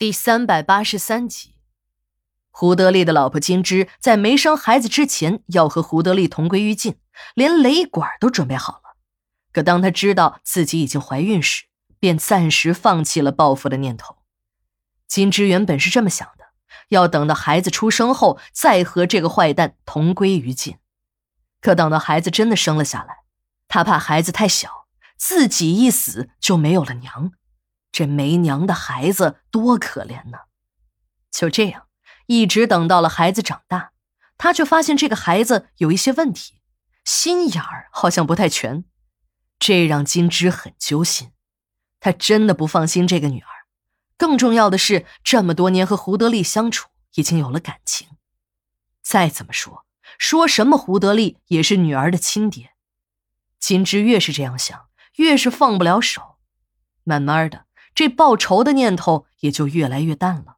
[0.00, 1.56] 第三百八十三集，
[2.50, 6.96] 胡德利的老婆金枝在没生孩子之前要和胡德利同归于尽，
[7.34, 8.96] 连雷管都准备好了。
[9.52, 11.64] 可当他知道自己已经怀孕时，
[11.98, 14.16] 便暂时放弃了报复的念头。
[15.06, 16.46] 金枝原本是这么想的，
[16.88, 20.78] 要等到孩子出生后再和这个坏蛋同归于尽。
[21.60, 23.16] 可等到孩子真的生了下来，
[23.68, 24.86] 他怕孩子太小，
[25.18, 27.32] 自己一死就没有了娘。
[27.92, 30.38] 这没娘的孩子多可怜呢！
[31.30, 31.88] 就这样，
[32.26, 33.92] 一直等到了孩子长大，
[34.38, 36.60] 他却发现这个孩子有一些问题，
[37.04, 38.84] 心眼儿好像不太全，
[39.58, 41.32] 这让金枝很揪心。
[41.98, 43.48] 他真的不放心这个女儿，
[44.16, 48.08] 更重要的是，这么多年和胡德利相处，已经有了感情。
[49.02, 49.84] 再怎么说，
[50.18, 52.72] 说什么胡德利也是女儿的亲爹。
[53.58, 56.36] 金枝越是这样想，越是放不了手，
[57.04, 57.66] 慢慢的。
[57.94, 60.56] 这报仇的念头也就越来越淡了。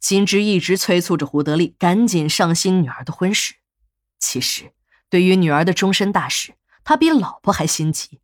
[0.00, 3.54] 金枝一直催促着胡德利赶紧上新女儿的婚事。
[4.18, 4.72] 其实，
[5.08, 8.20] 对于女儿的终身大事，他比老婆还心急。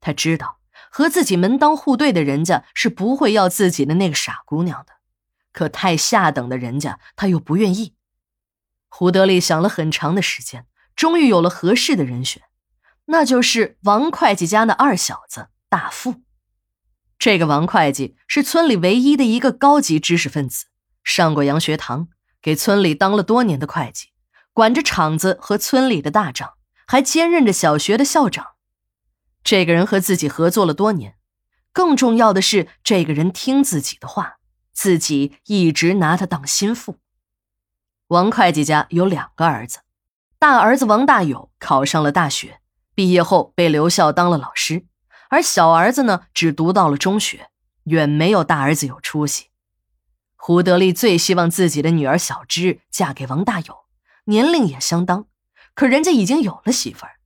[0.00, 0.58] 他知道
[0.90, 4.94] 和自己门当户对的人家是不会要自己的那个傻姑娘的，
[5.52, 7.94] 可太下等的人家他又不愿意。
[8.88, 12.42] 胡德利想了很长的时间，终于有了合适的人选，
[13.06, 16.22] 那就是王会计家那二小子大富。
[17.18, 20.66] 这个王会计是村里唯一的一个高级知识分子，
[21.02, 22.08] 上过洋学堂，
[22.42, 24.08] 给村里当了多年的会计，
[24.52, 26.54] 管着厂子和村里的大账，
[26.86, 28.48] 还兼任着小学的校长。
[29.42, 31.14] 这个人和自己合作了多年，
[31.72, 34.38] 更重要的是，这个人听自己的话，
[34.72, 36.98] 自己一直拿他当心腹。
[38.08, 39.80] 王会计家有两个儿子，
[40.38, 42.60] 大儿子王大有考上了大学，
[42.94, 44.84] 毕业后被留校当了老师。
[45.28, 47.50] 而小儿子呢，只读到了中学，
[47.84, 49.46] 远没有大儿子有出息。
[50.36, 53.84] 胡德利最希望自己的女儿小芝嫁给王大有，
[54.26, 55.26] 年龄也相当，
[55.74, 57.16] 可人家已经有了媳妇儿。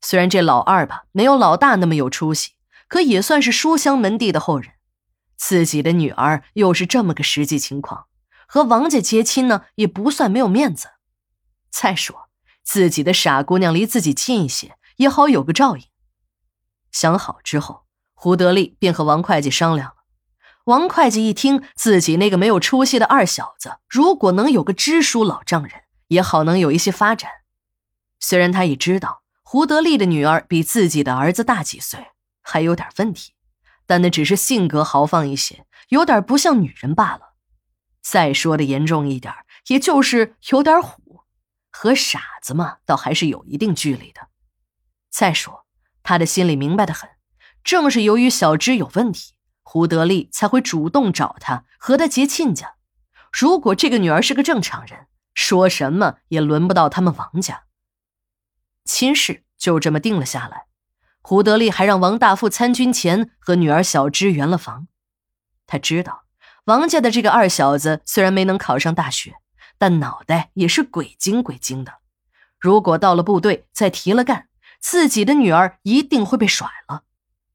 [0.00, 2.52] 虽然这老二吧没有老大那么有出息，
[2.88, 4.72] 可也算是书香门第的后人。
[5.36, 8.06] 自己的女儿又是这么个实际情况，
[8.46, 10.90] 和王家结亲呢，也不算没有面子。
[11.70, 12.28] 再说
[12.62, 15.84] 自己的傻姑娘离自己近一些，也好有个照应。
[16.92, 19.96] 想好之后，胡德利便和王会计商量了。
[20.66, 27.28] 王会计一听，自己那个没有出息的二小子，如果能有个知书老丈人，也好能有一些发展。
[28.20, 33.32] 虽然他也知道胡德利的女儿比自己的儿子大几岁，还有点问题，
[33.86, 37.34] 但那只是性格豪放一些，有点不像女人罢了。
[38.00, 39.34] 再说的严重一点，
[39.66, 41.22] 也就是有点虎，
[41.72, 44.28] 和傻子嘛，倒还是有一定距离的。
[45.10, 45.61] 再说。
[46.02, 47.08] 他的心里明白的很，
[47.62, 52.74] 正是由于小芝有问题，胡德利才会主动找他和他结亲家。
[53.32, 57.64] 如果这个女儿是个正常人，说什么也轮不到他们王家。
[58.84, 60.66] 亲事就这么定了下来。
[61.22, 64.88] 胡德利还让王大富参军前和女儿小芝圆了房。
[65.66, 66.24] 他知道
[66.64, 69.36] 王家的这个二小子虽然没能考上大学，
[69.78, 72.00] 但脑袋也是鬼精鬼精的。
[72.58, 74.48] 如果到了部队再提了干。
[74.82, 77.04] 自己的女儿一定会被甩了，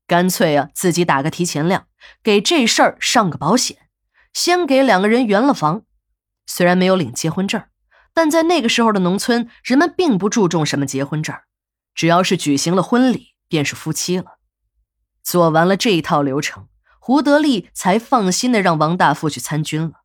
[0.07, 1.85] 干脆啊，自己打个提前量，
[2.23, 3.89] 给这事儿上个保险，
[4.33, 5.83] 先给两个人圆了房。
[6.45, 7.61] 虽然没有领结婚证，
[8.13, 11.35] 但在那个时候的农村，人们并不注重什么结婚证，
[11.93, 14.39] 只要是举行了婚礼，便是夫妻了。
[15.21, 20.03] 做完了这一套流程，胡德利才放心的让王大富去参军了。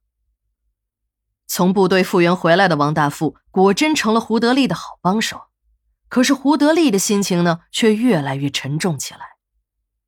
[1.47, 5.51] 从部队复员回来的王大富，果真成了胡德利的好帮手。
[6.12, 9.21] 可是胡德利的心情呢，却越来越沉重起来。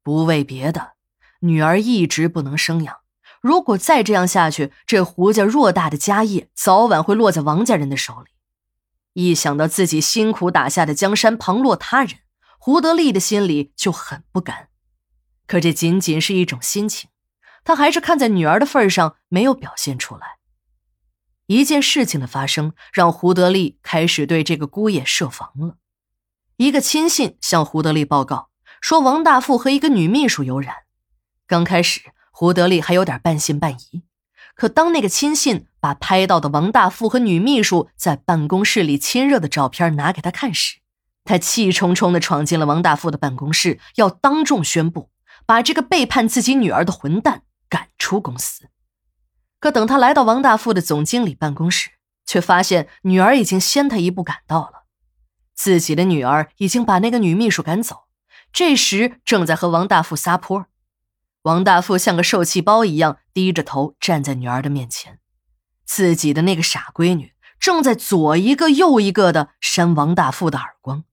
[0.02, 0.96] 不为别的，
[1.40, 2.98] 女儿一直不能生养，
[3.40, 8.32] 如果再这样下去，这胡家偌大的家业早晚会落在王家人的手里。
[9.14, 12.18] 一想到自己辛苦打下的江山旁落他人，
[12.58, 14.68] 胡德利的心里就很不甘。
[15.46, 17.08] 可这仅仅是一种心情，
[17.64, 20.36] 他还是看在女儿的份上，没有表现出来。
[21.46, 25.78] 一件事情的发生，让胡德利开始对这个姑爷设防了。
[26.56, 28.48] 一个亲信向胡德利报告
[28.80, 30.76] 说，王大富和一个女秘书有染。
[31.48, 34.04] 刚开始，胡德利还有点半信半疑。
[34.54, 40.76] 可当那个亲信把拍到的王大富和女秘书在办公室里亲热的照片拿给他看时，
[41.24, 45.10] 他气冲冲地闯进了王大富的办公室，要当众宣布
[45.44, 48.68] 把这个背叛自己女儿的混蛋赶出公司。
[49.58, 51.90] 可等他来到王大富的总经理办公室，
[52.24, 54.83] 却发现女儿已经先他一步赶到了。
[55.54, 58.04] 自己的女儿已经把那个女秘书赶走，
[58.52, 60.66] 这时正在和王大富撒泼。
[61.42, 65.18] 王大富像个受气包一样低着头站在女儿的面前，
[65.84, 71.04] 自己的那个傻闺女正在左一个右一个的扇王大富的耳光。